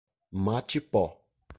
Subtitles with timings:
[0.43, 1.03] Matipó